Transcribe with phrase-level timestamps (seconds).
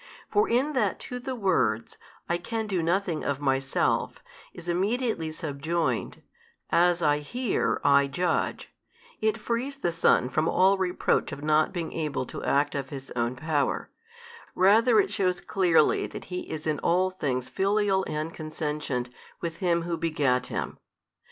[0.31, 6.23] For in that to the words, I can do nothing of Myself, is immediately subjoined,
[6.71, 8.73] As I hear, I judge,
[9.21, 13.11] it frees the Son from all reproach of not being able to act of His
[13.15, 13.91] Own Power:
[14.55, 19.83] rather it shews clearly that He is in all things Filial and Consentient with Him
[19.83, 20.79] Who begat Him.